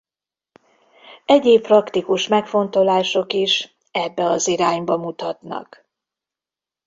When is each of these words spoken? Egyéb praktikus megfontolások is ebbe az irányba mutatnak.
Egyéb 1.25 1.61
praktikus 1.61 2.27
megfontolások 2.27 3.33
is 3.33 3.75
ebbe 3.91 4.23
az 4.25 4.47
irányba 4.47 4.97
mutatnak. 4.97 5.89